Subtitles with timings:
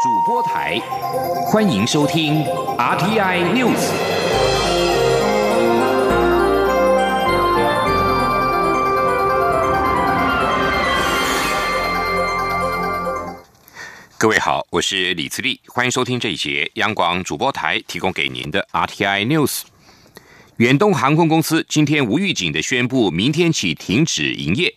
[0.00, 0.78] 主播台，
[1.46, 2.44] 欢迎收听
[2.76, 3.90] RTI News。
[14.16, 19.62] 各位好，我是李自立，欢迎收听这一节央广主播台提供给您的 RTI News。
[20.58, 24.72] 远东航空公司今天无预警的宣布，明天起停止营业。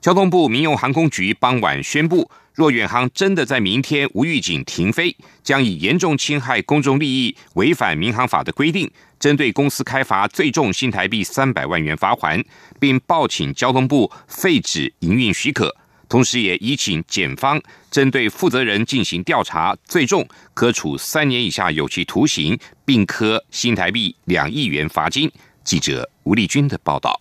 [0.00, 2.30] 交通部民用航空局傍晚宣布，
[2.60, 12.44] 若远航真的在明天无预警停飞，将以严重侵害公众利益、违反民航法的规定，针对公司开罚最重新台币三百万元罚款，
[12.78, 15.74] 并报请交通部废止营运许可。
[16.06, 17.58] 同时，也已请检方
[17.90, 25.32] 针对负责人进行调查，最重可处三年以下有期徒刑，并科新台币两亿元罚金。
[25.64, 27.18] 记者吴丽君的报道。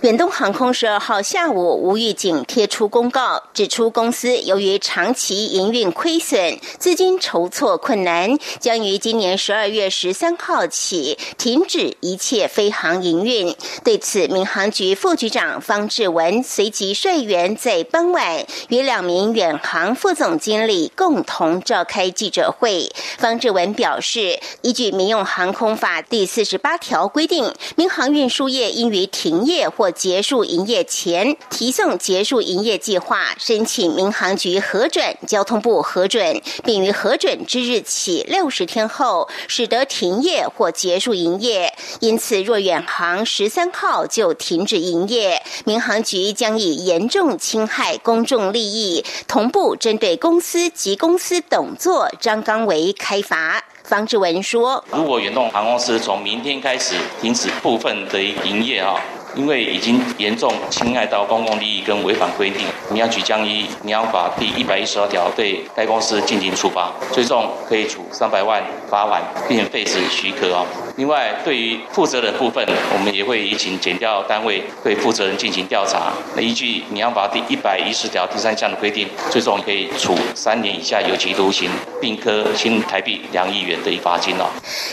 [0.00, 13.54] 远东航空十二号下午无预警贴出公告，指出公司由于长期营运亏损、资金筹措困难，将于今年十二月十三号起停止一切飞航营运。
[13.84, 22.90] 对此，民航局副局长方志文随即率员在傍晚与两名远航副总经理共同召开记者会。
[23.18, 41.74] 方志文表示，依据民用航空法第四十八条规定，民航运输业应于停业业或结束营业前提送结束营业计划，申请民航局核准、交通部核准，并于核准之日起六十天后使得停业或结束营业。
[42.00, 53.64] 因此，若远航十三号就停止营业，民航局将以严重侵害公众利益，同步针对公司及公司董座张刚维开罚。
[53.82, 58.94] 方志文说：“如果远东航空公司从明天开始停止部分的营业啊。”
[59.34, 70.66] 因为已经严重侵害到公共利益跟违反规定，民航局将依民安法第一百一十二条对该公司进行处罚，最终可以处三百万罚款，并废止许可哦。
[70.96, 76.12] 另外，对于负责人部分，我们也会移请检调单位对负责人进行调查。
[76.34, 84.46] 那依据民安法第一百一十条第三项的规定，最终可以处三年以下有期徒刑，并科新台币两亿元的罚金哦。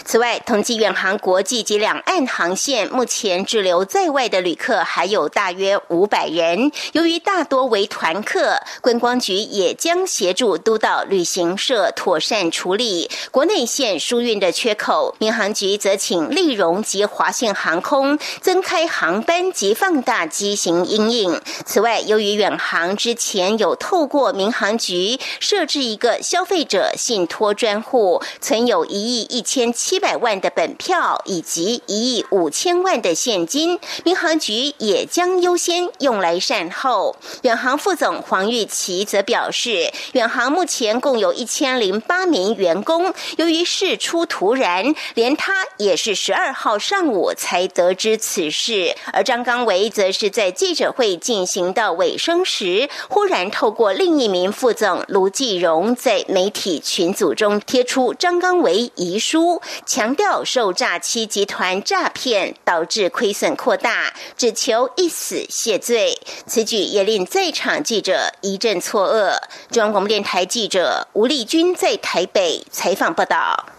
[0.05, 4.26] 此外，同济远航国际及两岸航线目前滞留在外。
[4.27, 15.15] 的旅客还有大约五百人，由于大多为团客，观光局也将协助督导旅行社妥善处理国内线疏运的缺口。
[15.19, 21.41] 民航局则请立荣及华信航空增开航班及放大机型阴影。
[21.65, 37.15] 此外，由于远航之前有透过民航局设置一个消费者信托专户，存有一亿一千七百万的本票以及一亿五千万的现金，民航局也将优先用来善后。
[37.43, 48.95] 远航副总黄玉琪则表示，远航目前共有一千零八名员工，由于事出突然，连他也是十二号上午才得知此事。
[49.13, 64.06] 而张刚维则是在记者会进行到尾声时，忽然透过另一名副总卢继荣在媒体群组中贴出张刚维遗书，强调受诈欺集团诈骗导致亏损扩大。
[64.35, 69.37] 只求一死谢罪，此举也令在场记者一阵错愕。
[69.71, 73.69] 中央广播电台记者吴丽君在台北采访报道。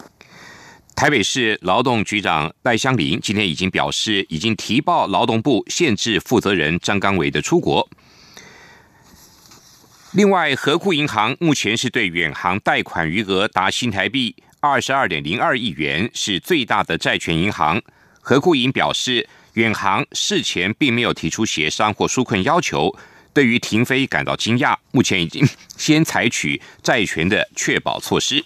[0.97, 7.89] 台北市劳动局长赖香林今天已经表示，已经提报劳动部限制负责人张刚伟的出国。
[10.13, 17.81] 另外，和库银行目前是对远航贷款余额达新台币二十二点零二亿元，是最大的债权银行。
[18.21, 19.29] 和库银表示。
[19.59, 22.97] 远航事前并没有提出协商或纾困要求，
[23.33, 24.77] 对于停飞感到惊讶。
[24.93, 25.45] 目前已经
[25.77, 28.45] 先采取债权的确保措施。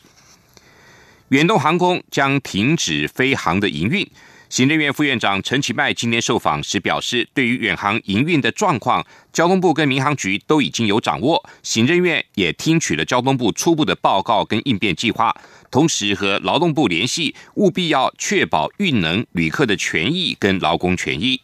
[1.28, 4.10] 远东航空将停止飞航的营运。
[4.52, 9.02] 行政院副院长陈其迈今天受访时表示，对于远航营运的状况，
[9.32, 15.34] 交通部跟民航局都已经有掌握，行政院也听取了交通部初步的报告跟应变计划，
[15.70, 21.40] 同时和劳动部联系，务必要确保运能旅客的权益跟劳工权益。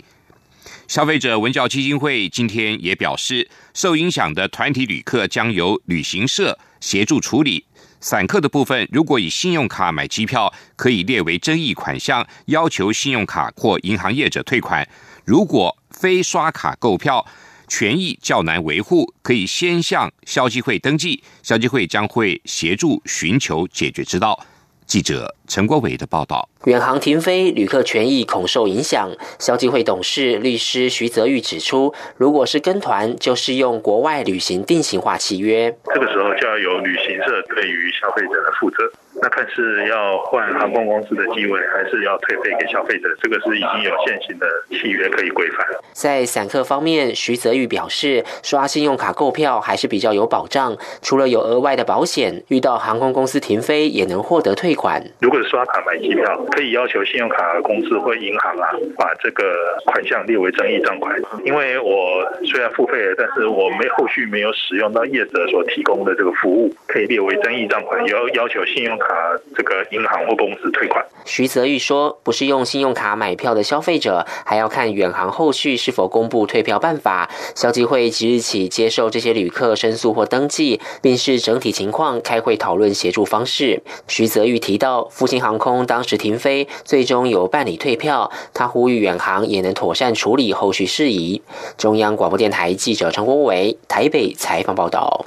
[0.87, 7.64] 消费者文教基金会今天也表示，受影响的团体旅客将由旅行社协助处理。
[8.00, 14.85] 散客的部分，如果以信用卡买机票，可以列为争议款项，要求信用卡或银行业者退款；
[15.25, 17.27] 如果非刷卡购票，
[17.67, 24.39] 权益较难维护，可以先向消基会登记，消基会将会协助寻求解决之道。
[24.88, 26.49] 记者陈国伟的报道。
[26.64, 29.11] 远航停飞，旅客权益恐受影响。
[29.38, 35.76] 消基会董事律师徐泽玉指出，如果是跟团，就适用国外旅行定型化契约。
[35.94, 38.76] 这个时候就要由旅行社对于消费者的负责。
[39.20, 43.09] 那看是要换航空公司的机位，还是要退费给消费者？
[43.20, 45.67] 这个是已经有现行的契约可以规范。
[45.93, 50.76] 在散客方面，徐泽宇表示，刷信用卡购票还是比较有保障。
[51.03, 55.03] 除了有额外的保险，遇到航空公司停飞也能获得退款。
[55.21, 59.44] 如果是刷卡买机票，可以要求信用卡公司或银行啊，把这个
[59.87, 61.14] 款项列为争议账款。
[61.44, 69.07] 因为我虽然付费了，但是我没后续没有使用到业者所提供的这个服务，可以列为争议账款，要要求信用卡。
[69.08, 71.02] 啊，这个银行或公司退款。
[71.25, 77.31] 徐泽玉说，不是用信用卡买票的消费者，还要看远航后续是否公布退票办法。
[77.55, 83.82] 消基会即日起接受这些旅客申诉或登记，并视整体情况开会讨论协助方式。
[84.06, 88.31] 徐泽玉提到，复兴航空当时停飞，最终有办理退票。
[88.52, 91.40] 他呼吁远航也能妥善处理后续事宜。
[91.78, 95.25] 中央广播电台记者陈国伟台北采访报道。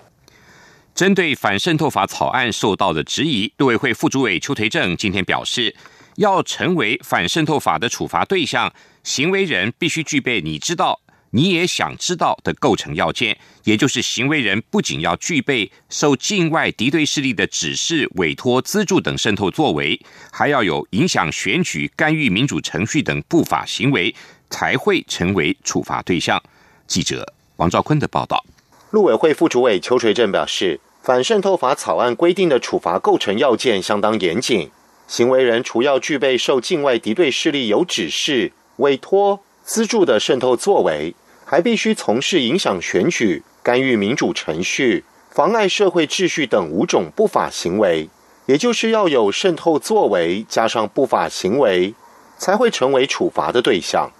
[0.93, 5.75] 针对反渗透法草案受到的质疑，陆委会副主委邱垂正今天表示，
[6.17, 8.71] 要成为反渗透法的处罚对象，
[9.03, 10.99] 行为人必须具备你知道、
[11.31, 19.99] 你也想知道的构成要件，也就是行为人不仅要具备受境外敌对势力的指示、委托、资助等渗透作为，
[20.31, 24.13] 还要有影响选举、干预民主程序等不法行为，
[24.49, 26.39] 才会成为处罚对象。
[26.85, 28.45] 记者王兆坤的报道。
[28.91, 34.69] 陆委会副主委邱垂正表示，反渗透法草案规定的处罚构成要件相当严谨，
[35.07, 41.15] 行为人除要具备受境外敌对势力有指示、委托、资助的渗透作为，
[41.45, 48.09] 还必须从事影响选举、干预民主程序、妨碍社会秩序等五种不法行为，
[48.45, 51.93] 也就是要有渗透作为加上不法行为，
[52.37, 54.11] 才会成为处罚的对象。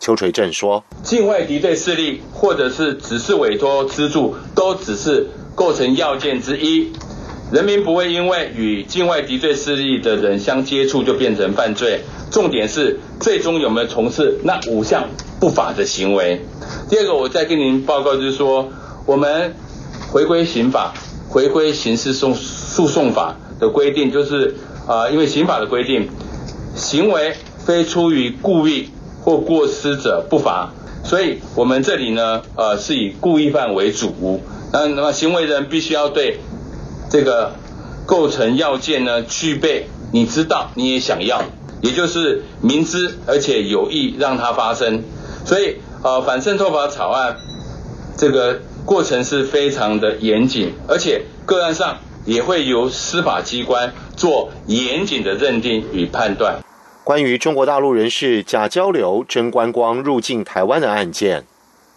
[0.00, 6.92] 邱垂正说：“境外敌对势力或者是只是委托资助，都只是构成要件之一。
[7.52, 12.00] 人民不会因为与境外敌对势力的人相接触就变成犯罪。
[12.30, 15.08] 重点是最终有没有从事那五项
[15.40, 16.40] 不法的行为。
[16.90, 18.68] 第二个，我再跟您报告就是说，
[19.06, 19.54] 我们
[20.10, 20.92] 回归刑法、
[21.28, 24.56] 回归刑事诉诉讼法的规定，就是
[24.86, 26.08] 啊，因为刑法的规定，
[26.74, 28.90] 行为非出于故意。”
[29.24, 30.70] 或过失者不罚，
[31.02, 34.42] 所以我们这里呢，呃，是以故意犯为主。
[34.70, 36.40] 那那么行为人必须要对
[37.10, 37.52] 这个
[38.04, 41.42] 构成要件呢具备，你知道你也想要，
[41.80, 45.02] 也就是明知而且有意让它发生。
[45.46, 47.36] 所以呃，反渗透法草案
[48.18, 56.63] 这个过程是非常的严谨，而且个案上也会由司法机关做严谨的认定与判断。
[57.04, 61.44] 关于中国大陆人士假交流、真观光入境台湾的案件，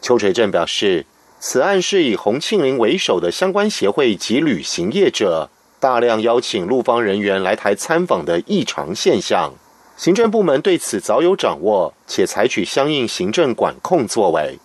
[0.02, 1.06] 邱垂正表示，
[1.40, 5.50] 此案是以洪庆林为首的相关协会及旅行业者
[5.80, 9.54] 大量邀请陆方人员来台参访的异常现象。
[9.96, 14.60] 行政部门对此早有掌握，且采取相应行政管控作为。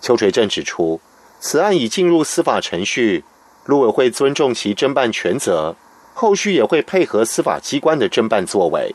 [0.00, 1.00] 邱垂正指出，
[1.40, 3.24] 此案已进入司法程序，
[3.64, 5.74] 陆委会尊重其侦办权责，
[6.14, 8.94] 后续也会配合司法机关的侦办作为。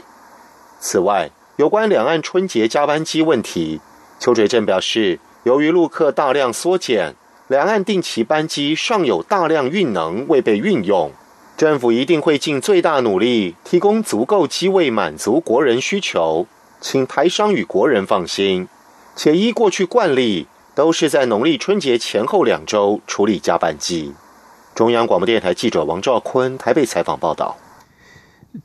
[0.79, 3.81] 此外，有关两岸春节加班机问题，
[4.19, 7.15] 邱垂正表示，由于陆客大量缩减，
[7.47, 11.11] 两岸定期班机尚有大量运能未被运用，
[11.57, 16.45] 政府一定会尽最大努力提供足够机位满足国人需求，
[16.79, 18.67] 请台商与国人放心。
[19.15, 24.13] 且依过去惯例，都是在农历春节前后两周处理加班机。
[24.75, 27.57] 中央广播电台记者王兆坤台北采访报道。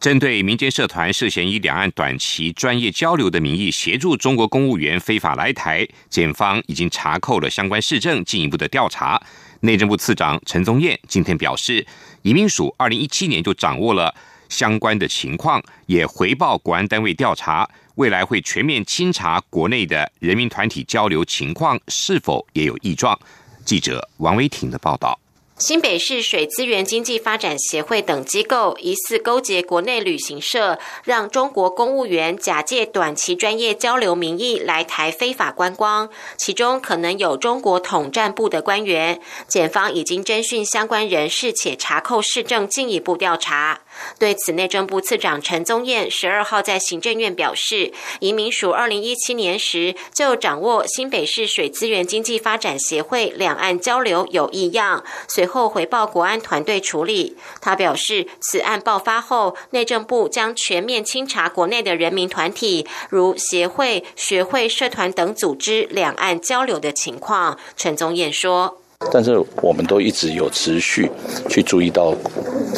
[0.00, 9.20] 针对民间社团涉嫌以两岸短期专业交流的名义协助中国公务员非法来台，检方已经查扣了相关市政，进一步的调查。
[9.60, 11.86] 内政部次长陈宗彦今天表示，
[12.22, 14.14] 移民署二零一七年就掌握了
[14.48, 23.18] 相关的情况，也回报国安单位调查，未来会全面清查国内的人民团体交流情况是否也有异状。
[23.64, 25.21] 记者王维挺的报道。
[25.64, 39.20] 新北市水资源经济发展协会等机构疑似勾结国内旅行社，让中国公务员假借短期专业交流名义来台非法观光，其中可能有中国统战部的官员。
[39.46, 43.82] 检方已经侦讯相关人士，且查扣市政，进一步调查。
[44.18, 57.36] 对此，内政部次长陈宗彦十二号在行政院表示，移民署二零一七年时就掌握新北市水资源经济发展协会两岸交流有异样，随后回报国安团队处理。
[57.60, 67.58] 他表示，此案爆发后，内政部将全面清查国内的人民团体，如协会、学会、社团等组织两岸交流的情况。
[67.76, 68.81] 陈宗彦说。
[69.10, 71.10] 但是我们都一直有持续
[71.48, 72.14] 去注意到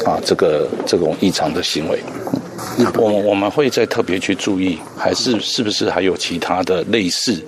[0.04, 1.98] 啊，这个这种异常的行为。
[2.96, 7.40] 我我们会再特别去注意，还是是不是还有其他的类似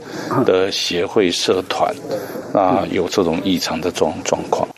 [0.45, 1.95] 的协会社团
[2.53, 4.69] 啊，有这种异常的状状况。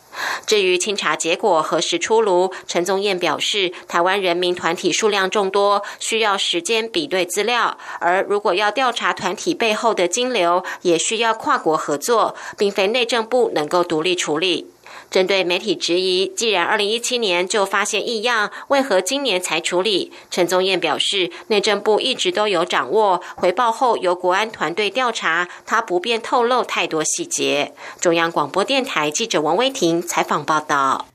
[0.46, 14.66] 至于清查结果何时出炉，陈宗彦表示，台湾人民团体数量众多，需要时间比对资料，而如果要调查团体背后的金流，也需要跨国合作，并非内政部能够独立处理。
[15.10, 20.12] 针对媒体质疑，既然二零一七年就发现异样，为何今年才处理？
[20.30, 27.72] 陈宗彦表示，内政部一直都有掌握，回报后由国安团队调查，他不便透露太多细节。
[28.00, 31.06] 中央广播电台记者王威婷采访报道。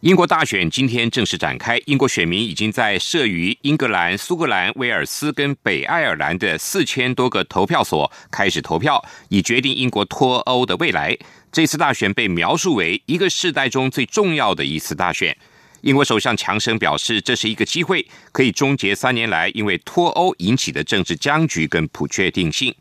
[0.00, 11.18] 英国大选今天正式展开，英国选民已经在设于英格兰、苏格兰、威尔斯跟北爱尔兰的四千多个投票所开始投票，以决定英国脱欧的未来。
[11.50, 15.36] 这次大选被描述为一个世代中最重要的一次大选。
[15.82, 22.74] 英国首相强生表示，这是一个机会，可以终结三年来因为脱欧引起的政治僵局跟不确定性。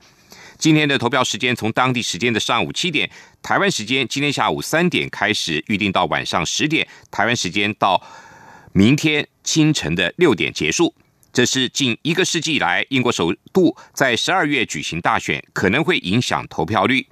[0.57, 3.09] 今天的投票时间从当地时间的上午七点，
[3.43, 8.01] 台湾时间今天下午三点开始，预定到晚上十点，台湾时间到
[8.73, 10.93] 明天清晨的六点结束。
[11.31, 17.05] 这是近一个世纪以来英国首度在十二月举行大选，可能会影响投票率。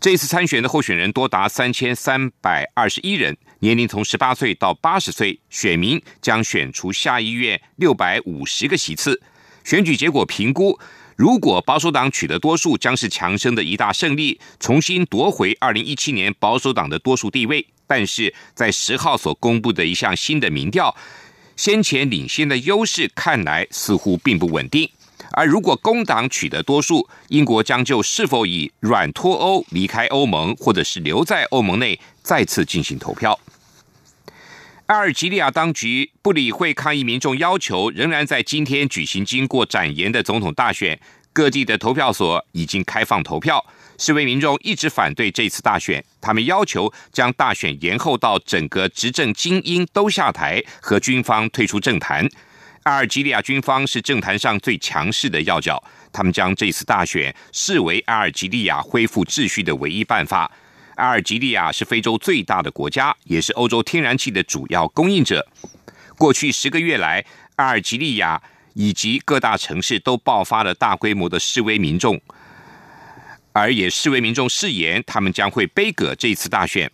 [0.00, 9.20] 这次参选的候选人多达三千三百二十一人，年龄从十八岁到八十岁，选民将选出下议院六百五十个席次。
[9.64, 10.78] 选举结果评估，
[11.16, 17.66] 如果保守党取得多数，将是强生的一大胜利，重新夺回二零一七年保守党的多数地位。
[17.88, 20.94] 但是在十号所公布的一项新的民调，
[21.56, 24.88] 先前领先的优势看来似乎并不稳定。
[25.32, 33.38] 而如果工党取得多数，英国将就是否以软脱欧离开欧盟，或者是留在欧盟内再次进行投票。
[34.86, 40.98] 阿尔及利亚当局不理会抗议民众要求，仍然在今天举行经过展延的总统大选。
[41.30, 43.64] 各地的投票所已经开放投票，
[43.96, 52.28] 示威民众一直反对这次大选，他们要求将大选延后到整个执政精英都下台和军方退出政坛。
[52.88, 55.78] 阿尔及利亚军方是政坛上最强势的要角，
[56.10, 60.50] 他们将这次大选视为阿尔及利亚恢复秩序的唯一办法。
[60.94, 65.46] 阿尔及利亚是非洲最大的国家，也是欧洲天然气的主要供应者。
[66.16, 67.22] 过去十个月来，
[67.56, 68.40] 阿尔及利亚
[68.72, 72.18] 以及各大城市都爆发了大规模的示威民众，
[73.52, 76.90] 而也示威民众誓言，他们将会背葛这次大选。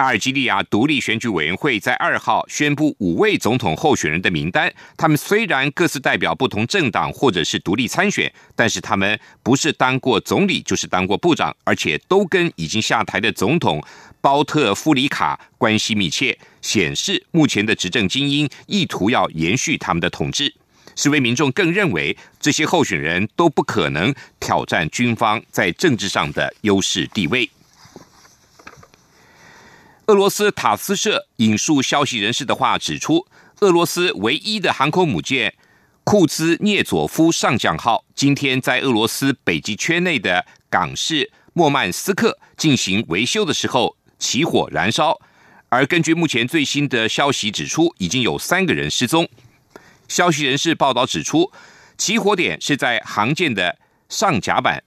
[0.00, 4.72] 阿尔及利亚独立选举委员会在二号宣布五位总统候选人的名单。
[4.96, 13.84] 他们虽然各自代表不同政党或者是独立参选，但是他们不是当过总理，就是当过部长，而且都跟已经下台的总统
[14.22, 20.54] 包特夫里卡关系密切，显示目前的执政精英意图要延续他们的统治。
[20.96, 27.48] 示威民众更认为，这些候选人都不可能挑战军方在政治上的优势地位。
[30.10, 33.28] 俄罗斯塔斯社引述消息人士的话指出，
[33.60, 35.54] 俄罗斯唯一的航空母舰
[36.02, 45.16] 库兹涅佐夫上将号今天在俄罗斯北极圈内的港市莫曼斯克进行维修的时候起火燃烧，
[45.68, 49.28] 而根据目前最新的消息指出，已经有三个人失踪。
[50.08, 51.52] 消息人士报道指出，
[51.96, 54.82] 起火点是在航舰的上甲板，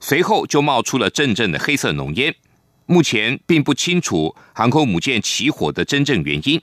[0.00, 2.34] 随后就冒出了阵阵的黑色浓烟。
[2.86, 6.60] 目前并不清楚航空母舰起火的真正原因。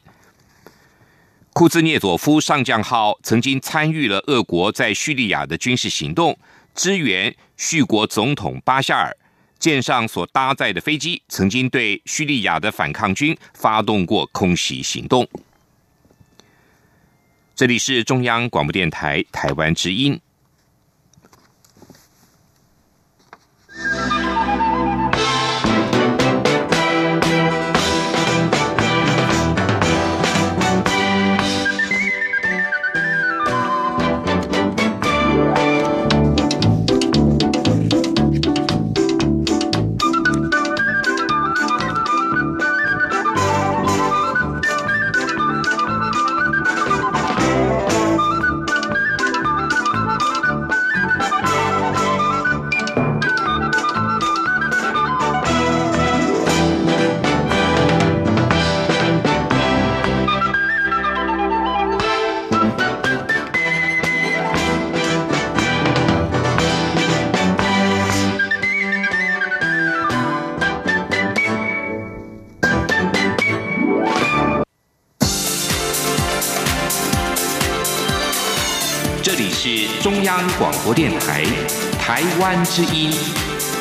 [1.53, 6.37] 库兹涅佐夫上将号曾经参与了俄国在叙利亚的军事行动，
[6.73, 9.15] 支援叙国总统巴夏尔。
[9.57, 15.27] 舰上所搭载的飞机曾经对叙利亚的反抗军发动过空袭行动。
[17.55, 20.17] 这里是中央广播电台台湾之音。
[79.61, 81.43] 是中央广播电台
[81.99, 83.11] 台湾之音，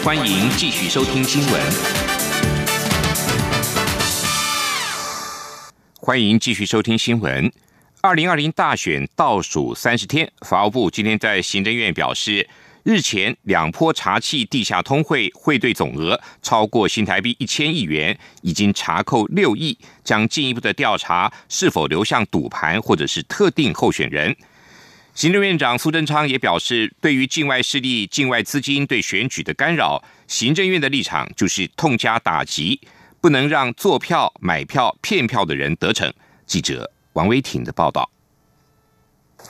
[0.02, 1.62] 欢迎继续收听新闻。
[6.00, 7.52] 欢迎继续收听新闻。
[8.00, 12.48] 二零二零大选倒数三十天，法务部今天在行政院表示。
[12.84, 24.34] 日前两波查气地下通汇汇兑总额超过新台币一千亿元，已经查扣六亿，将进一步的调查是否流向赌盘或者是特定候选人。
[25.18, 32.80] 行政院长苏贞昌也表示，对于境外势力、境外资金对选举的干扰，行政院的立场就是痛加打击，
[33.20, 36.08] 不能让做票、买票、骗票的人得逞。
[36.46, 38.08] 记者王威挺的报道。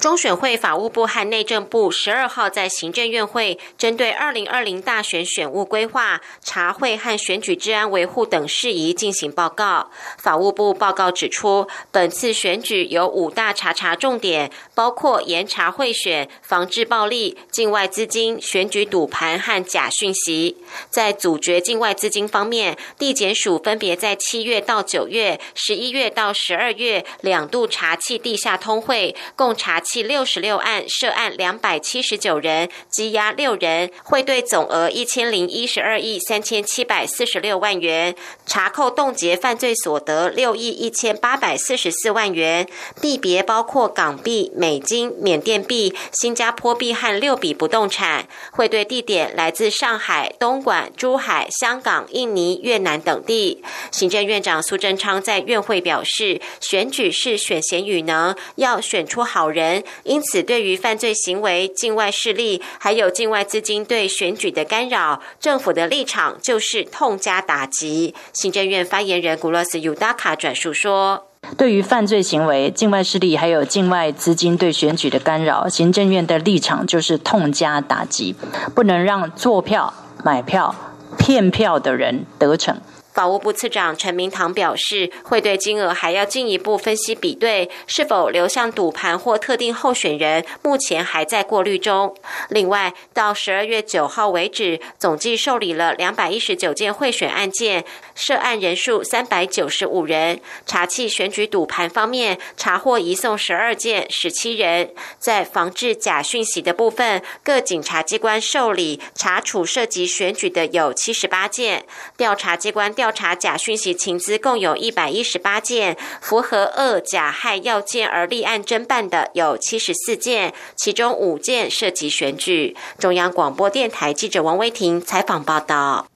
[0.00, 9.90] 中选会法务部和内政部十二号在行政院会针对二零二零大选选务规划、查会和选举治安维护等事宜进行报告。
[10.17, 20.59] 法务部报告指出，本次选举有五大查查重点，包括严查贿选、防治暴力、境外资金、选举赌盘和假讯息。
[20.88, 29.83] 在阻绝境外资金方面，地检署分别在七月到九月、十一月到十二月两度查缉地下通汇，共查。
[29.90, 38.14] 其六十六案涉案两百七十九人，羁押六人，汇兑总额一千零一十二亿三千七百四十六万元，
[38.45, 42.68] 查扣冻结犯罪所得六亿一千八百四十四万元，
[43.00, 53.64] 币别包括港币、美金、缅甸币、新加坡币和六笔不动产，汇兑地点来自上海、东莞、珠海、香港、印尼、越南等地。
[53.90, 59.77] 行政院长苏贞昌在院会表示，选举是选贤与能，要选出好人。
[60.04, 68.14] 因此，对于犯罪行为、境外势力还有境外资金对选举的干扰，政府的立场就是痛加打击。
[68.32, 78.35] 行政院发言人古洛斯尤达卡转述说：“对于犯罪行为、境外势力还有境外资金对选举的干扰，行政院的立场就是痛加打击，
[78.74, 80.74] 不能让做票、买票、
[81.16, 82.81] 骗票的人得逞。”
[83.18, 92.14] 法务部次长陈明堂表示，会对金额还要进一步分析比对，是否流向赌盘或特定候选人，目前还在过滤中。
[92.48, 97.85] 另外，到十二月九号为止，总计受理了两百一十九件贿选案件，
[98.18, 100.40] 涉案人数三百九十五人。
[100.66, 104.90] 查缉选举赌盘方面，查获移送十二件，十七人。
[105.18, 111.85] 在防治假讯息的部分，各警察机关受理查处涉及选举的有七十八件，
[112.16, 113.12] 调查机关调。
[113.18, 122.76] 查假讯息情资共有一百一十八件，符合恶假害要件而立案侦办的有七十四件，其中五件涉及选举。
[122.98, 126.07] 中央广播电台记者王威婷采访报道。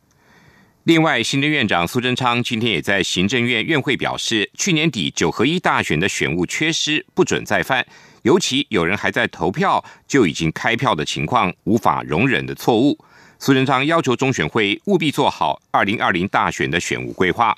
[0.84, 7.86] 另外，行政院长苏贞昌今天也在行政院院会表示，去年底九合一大选的选务缺失不准再犯，
[8.22, 12.98] 尤其有人还在投票就已经开票的情况，无法容忍的错误。
[13.38, 17.56] 苏贞昌要求中选会务必做好二零二零大选的选务规划。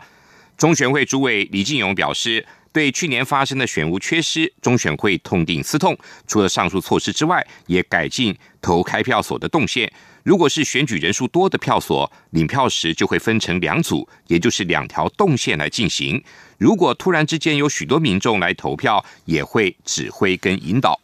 [0.59, 9.91] 中选会主委李进勇表示，对去年发生的选务缺失，中选会痛定思痛，除了上述措施之外，也改进投开票所的动线。
[10.25, 16.21] 如果是选举人数多的票所，领票时就会分成两组，也就是两条动线来进行。
[16.57, 20.99] 如果突然之间有许多民众来投票，也会指挥跟引导。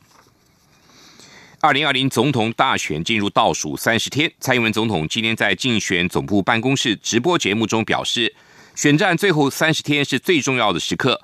[1.61, 8.35] 二零二零总统大选进入倒数三十天，蔡英文总统今天在竞选总部办公室直播节目中表示，
[8.75, 11.21] 选战最后三十天是最重要的时刻，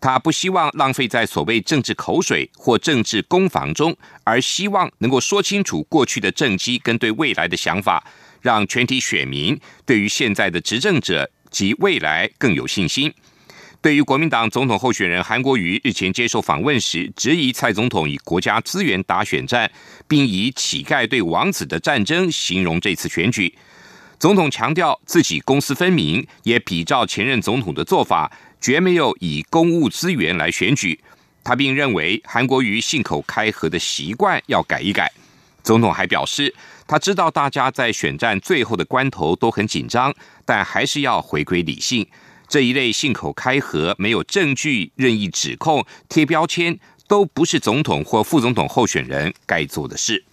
[0.00, 8.02] 他不希望浪费在所谓政治口水或政治攻防中，而希望能够说清楚过去的政绩跟对未来的想法，
[8.40, 13.12] 让全体选民对于现在的执政者及未来更有信心。
[13.82, 19.70] 对于国民党总统候选人韩国瑜日前接受访问时，质疑蔡总统以国家资源打选战，
[20.06, 23.54] 并以乞丐对王子的战争形容这次选举。
[24.18, 28.30] 总统强调自己公私分明，也比照前任总统的做法，
[28.60, 30.98] 绝没有以公务资源来选举。
[31.42, 35.10] 他并认为韩国瑜信口开河的习惯要改一改。
[35.62, 36.54] 总统还表示，
[36.86, 42.06] 他知道大家在选战最后的关头都很紧张，但还是要回归理性。
[42.48, 50.24] 这一类信口开河、没有证据、任意指控、贴标签，都不是总统或副总统候选人该做的事。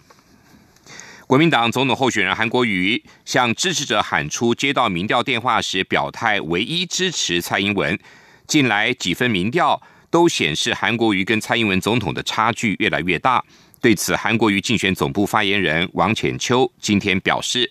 [1.28, 7.98] 国民党总统候选人韩国瑜向支持者喊出接到民调电话时表态，唯一支持蔡英文。
[8.46, 13.44] 近来几份民调都显示韩国瑜跟蔡英文总统的差距越来越大。
[13.78, 17.70] 对此，韩国瑜竞选总部发言人王浅秋今天表示，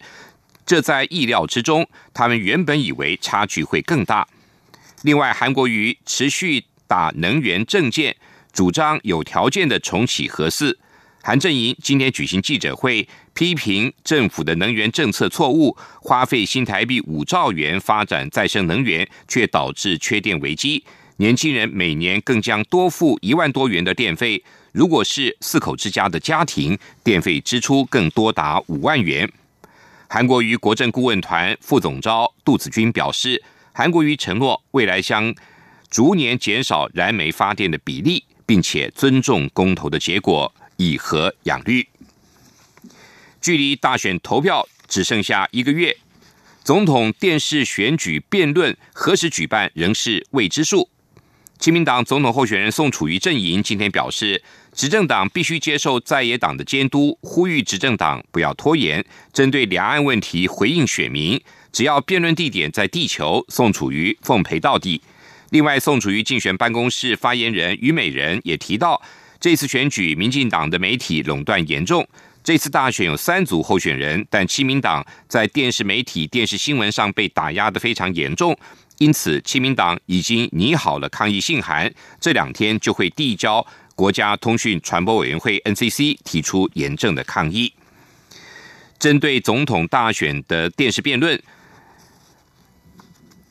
[0.64, 4.28] 这在意料之中，他们原本以为差距会更大。
[5.02, 8.16] 另外，韩国瑜持续打能源政见，
[8.54, 10.78] 主张有条件的重启核四。
[11.28, 20.86] 韩正营今天举行记者会，批评政府的能源政策错误，花费新台币五兆元发展再生能源，却导致缺电危机。
[21.18, 29.30] 年轻人每年更将多付一万多元的电费，如果是四口之家的家庭，电费支出更多达五万元。
[30.08, 35.36] 韩国瑜国政顾问团副总召杜子君表示，韩国瑜承诺未来将
[35.90, 40.50] 逐年减少燃煤发电的比例，并且尊重公投的结果。
[40.78, 41.88] 以和养绿。
[43.40, 45.96] 距离大选投票只剩下一个月，
[46.64, 50.90] 总统电视选举辩论何时举办仍是未知数。
[51.60, 61.42] 亲民党总统候选人宋楚瑜阵营今天表示，执政党必须接受在野党的监督，呼吁执政党不要拖延，针对两岸问题回应选民。
[61.72, 65.02] 只要辩论地点在地球，宋楚瑜奉陪到底。
[65.50, 69.02] 另外，宋楚瑜竞选办公室发言人于美人也提到。
[69.40, 72.08] 这次选举，民进党的媒体垄断严重。
[72.44, 78.58] 这次大选有三组候选人，但亲民党在电视媒体、电视新闻上被打压的非常严重。
[79.00, 87.72] 因此，亲民党已经拟好了抗议信函，这两天就会递交国家通讯传播委员会 NCC 提出严正的抗议。
[88.98, 91.40] 针对总统大选的电视辩论。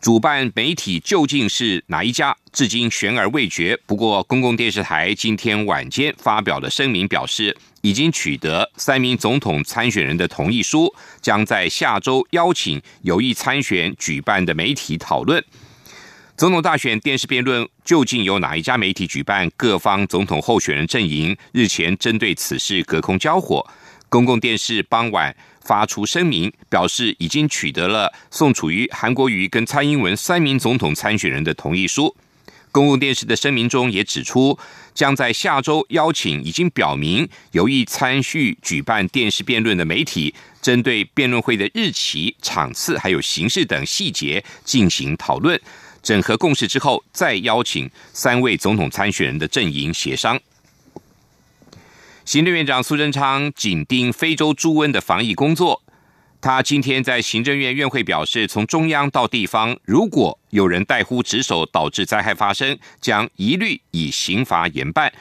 [0.06, 3.76] 主办媒体究竟是哪一家，至今悬而未决。
[3.86, 15.44] 不过，公共电视台今天晚间发表了声明，表示已经取得三名总统参选人的同意书，将在下周邀请有意参选举办的媒体讨论
[16.36, 19.50] 总统大选电视辩论究竟由哪一家媒体举办。
[19.56, 23.68] 各方总统候选人阵营日前针对此事隔空交火。
[24.08, 25.34] 公共电视傍晚。
[25.66, 32.14] 发出声明，表示已经取得了宋楚瑜、韩国瑜跟蔡英文三名总统参选人的同意书。
[32.70, 34.58] 公共电视的声明中也指出，
[34.94, 45.58] 将在下周邀请已经表明有意参与举办电视辩论的媒体，针对辩论会的日期、场次还有形式等细节进行讨论，
[46.02, 50.38] 整合共识之后，再邀请三位总统参选人的阵营协商。
[52.26, 55.80] 行政院长苏贞昌紧盯非洲猪瘟的防疫工作。
[56.40, 65.12] 他今天在行政院院会表示，从中央到地方，如果有人怠忽职守导致灾害发生，将一律以刑罚严办。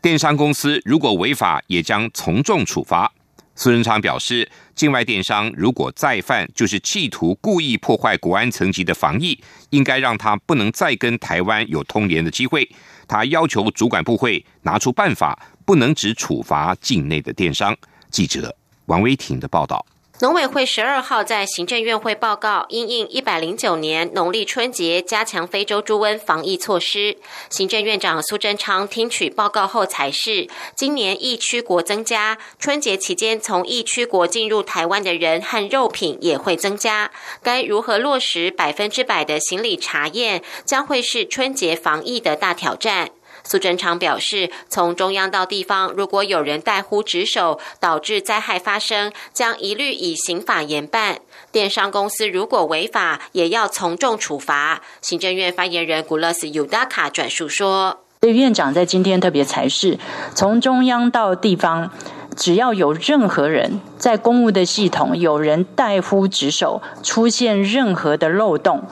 [0.00, 3.12] 电商公司如果违法，也将从重处罚。
[3.58, 9.38] 苏贞昌表示，境外电商如果再犯，就是企图故意破坏国安层级的防疫，
[9.70, 12.66] 应该让他不能再跟台湾有通联的机会。
[13.06, 15.38] 他要求主管部会拿出办法。
[15.68, 17.76] 不能只处罚境内的电商。
[18.10, 19.84] 记者王威挺的报道。
[20.20, 27.16] 农委会十二号在行政院会报告，因应一百零九年农历春节加强非洲猪瘟防疫措施。
[27.50, 37.12] 行政院长苏贞昌听取报告后，才是今年疫区国增加，春节期间从疫区国进入台湾的人和肉品也会增加。
[37.40, 43.10] 该如何落实百分之百的行李查验，将会是春节防疫的大挑战。
[43.48, 51.20] 苏贞昌表示，从中央到地方，如果有人怠忽职守，导致灾害发生，将一律以刑法严办。
[51.50, 54.82] 电商公司如果违法，也要从重处罚。
[55.00, 59.98] 行政院发言人古勒斯尤达卡转述说：“对院长在今天特别才是，
[60.34, 61.90] 从中央到地方，
[62.36, 68.82] 只要有任何人在公务的系统有人怠忽职守，出现任何的漏洞，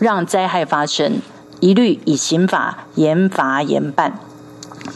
[0.00, 1.20] 让灾害发生。”
[1.60, 4.18] 一律以刑法严罚严办，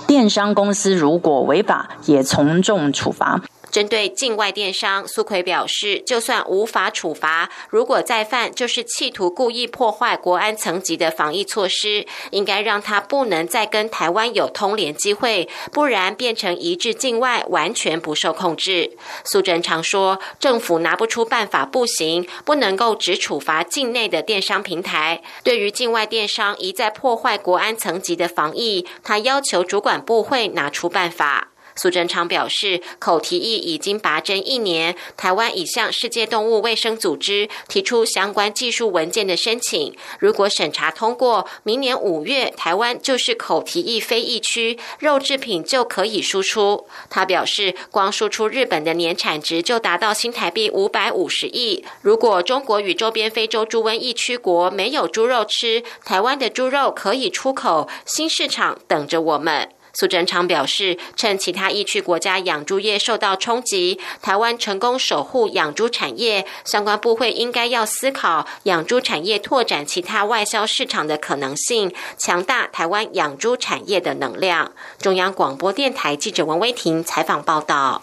[0.07, 3.43] 电商公司如果违法，也从重处罚。
[3.73, 18.91] 针对境外电商，苏奎表示，就算无法处罚，如果再犯，就是企图故意破坏国安层级的防疫措施，应该让他不能再跟台湾有通联机会，不然变成一致境外，完全不受控制。
[19.25, 31.52] 苏贞常说，政府拿不出办法不行，不能够只处罚境内的电商平台，对于境外电商一再破坏国安层级的防疫，他要求主管部会拿出办法。
[31.75, 39.95] 苏贞昌表示，口蹄疫已经拔针一年，台湾已向世界动物卫生组织提出相关技术文件的申请。
[40.19, 46.87] 如果审查通过，明年五月台湾就是口蹄疫非疫区，肉制品就可以输出。
[47.09, 51.85] 他表示，光输出日本的年产值就达到新台币五百五十亿。
[52.03, 59.71] 如果中国与周边非洲猪瘟疫区国没有猪肉吃，台湾的猪肉可以出口，新市场等着我们。
[59.95, 74.73] 苏贞昌表示，趁其他疫区国家养猪业受到冲击，台湾成功守护养猪产业，相关部会应该要思考养猪产业拓展其他外销市场的可能性，强大台湾养猪产业的能量。
[74.99, 78.03] 中央广播电台记者王威婷采访报道。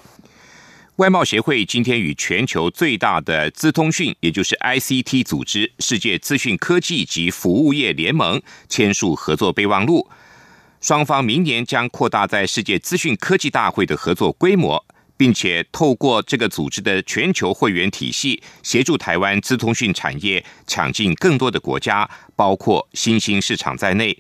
[0.98, 10.10] 外贸协会今天与全球最大的资通讯，也就是 ICT 组织——世界资讯科技及服务业联盟签署合作备忘录。
[10.82, 14.86] 双方明年将扩大在世界资讯科技大会的合作规模，
[15.18, 24.18] 并且透过这个组织的全球会员体系，协助台湾资通讯产业抢进更多的国家，包括新兴市场在内。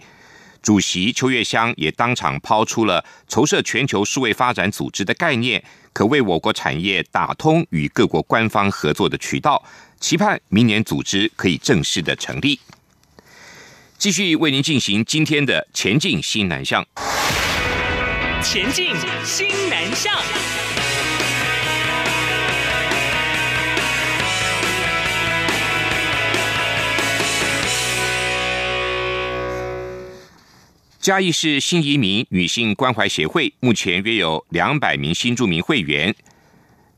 [0.61, 9.63] 主席邱月香也当场抛出了筹设全球数位发展组织的概念，可为我国产业打通与各国官方合作的渠道，
[10.01, 12.59] 期盼明年组织可以正式的成立。
[13.99, 16.81] 继续为您进行今天的前进新南向，
[18.41, 20.15] 前进新南向。
[31.01, 36.15] 嘉义市新移民女性关怀协会目前约有两百名新住民会员。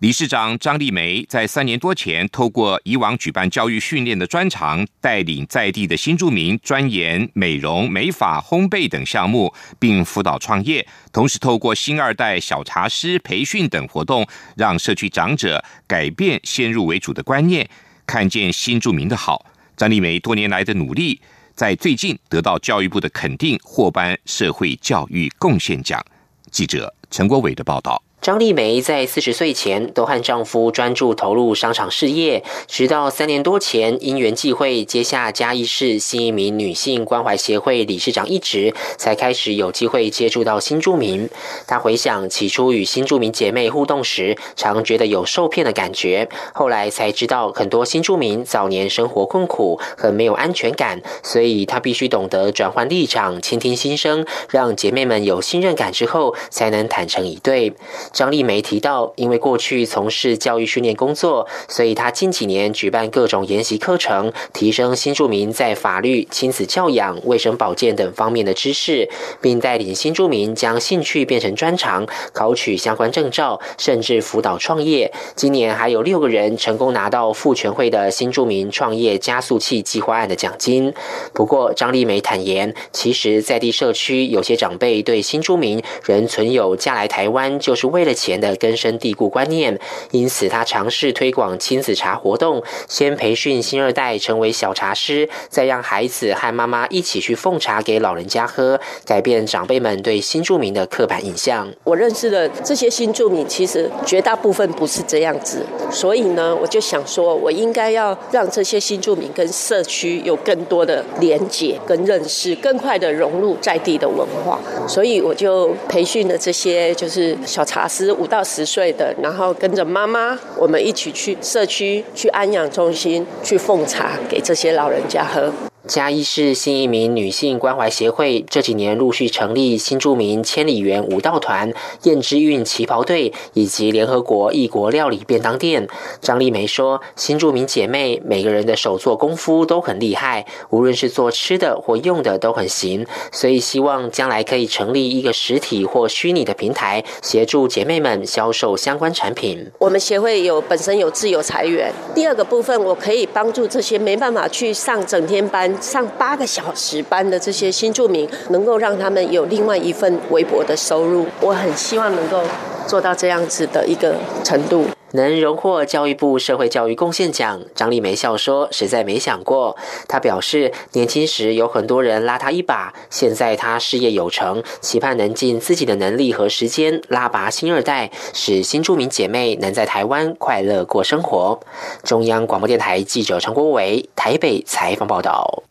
[0.01, 10.83] 理事长张丽梅在三年多前，透过以往举办教育训练的专长，带领在地的新住民钻研美容、美发、烘焙等项目，并辅导创业。
[11.13, 17.69] 同时，透过新二代小茶师培训等活动，让社区长者改变先入为主的观念，
[18.07, 19.45] 看见新住民的好。
[19.77, 21.21] 张丽梅多年来的努力。
[21.53, 26.03] 在最近得到教育部的肯定，获颁社会教育贡献奖。
[26.49, 28.01] 记者陈国伟的报道。
[28.21, 41.27] 张丽梅在四十岁前都和丈夫专注投入商场事业，直到三年多前因缘际会接下嘉义市新移民女性关怀协会理事长一职，才开始有机会接触到新住民。
[41.65, 57.73] 她回想起初与新住民姐妹互动时，常觉得有受骗的感觉，后来才知道很多新住民早年生活困苦，很没有安全感，所以她必须懂得转换立场，倾听心声，让姐妹们有信任感之后，才能坦诚以对。
[58.13, 69.09] 张丽梅提到，因为过去从事教育训练工作，所以她近几年举办各种研习课程，提升新住民在法律、亲子教养、卫生保健等方面的知识，
[69.41, 75.11] 并带领新住民将兴趣变成专长，考取相关证照，甚至辅导创业。
[75.35, 80.93] 今年还有六个人成功拿到妇全会的新住民创业加速器计划案的奖金。
[81.33, 101.71] 不过，张丽梅坦言，其实在地社区有些长辈对新住民仍存有嫁来台湾就是为为了钱的根深蒂固观念，因此他尝试推广亲子茶活动，先培训新二代成为小茶师，再让孩子和妈妈一起去奉茶给老人家喝，改变长辈们对新住民的刻板印象。
[101.83, 117.87] 我认识的这些新住民，其实绝大部分不是这样子，所以呢，我就想说，我应该要让这些新住民跟社区有更多的连结跟认识，更快的融入在地的文化，所以我就培训了这些就是小茶。
[117.93, 125.51] 十五到十岁的，然后跟着妈妈，我们一起去社区、去安养中心去奉茶给这些老人家喝。
[125.91, 131.73] 嘉义市新一名女性关怀协会这几年陆续成立新住民千里园舞蹈团、
[132.03, 135.85] 燕之韵旗袍队以及联合国异国料理便当店。
[136.21, 149.69] 张丽梅说：“新住民姐妹每个人的手做功夫都很厉害，无论是做吃的或用的都很行，所以希望将来可以成立一个实体或虚拟的平台，协助姐妹们销售相关产品。
[149.79, 161.25] 我们协会有本身有自由裁员，第二个部分我可以帮助这些没办法去上整天班。”上八个小时班的这些新住民，能够让他们有另外一份微薄的收入。
[161.41, 162.43] 我很希望能够
[162.87, 164.85] 做到这样子的一个程度。
[165.13, 169.75] 能荣获教育部社会教育贡献奖，张丽梅笑说：“实在没想过。”
[170.07, 181.59] 她表示，年轻时有很多人拉她一把，现在她事业有成，期盼能尽自己的能力和时间拉拔新二代，使新住民姐妹能在台湾快乐过生活。
[182.05, 185.63] 中央广播电台记者陈国伟台北采访报道。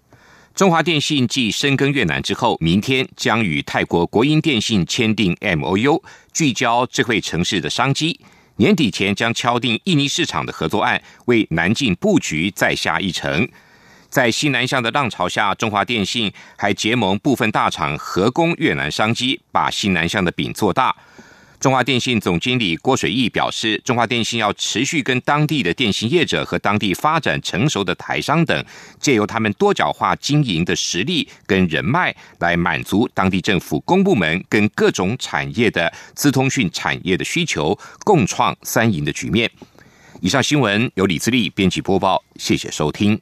[0.61, 8.20] 中华电信继深耕越南之后，明天将与泰国国营电信签订 M O U，聚焦智慧城市的商机。
[8.57, 13.49] 年底前将敲定印尼市场的合作案，为南进布局再下一城。
[14.11, 20.94] 在西南向的浪潮下，中华电信还结盟部分大厂合攻越南商机，把西南向的饼做大。
[21.61, 28.64] 中华电信总经理郭水义表示，中华电信要持续跟当地的电信业者和当地发展成熟的台商等，
[28.99, 39.51] 借由他们多角化经营的实力跟人脉，来满足当地政府公部门跟各种产业的资通讯产业的需求，共创三赢的局面。
[40.23, 43.20] 以上新闻由李自力编辑播报，谢谢收听。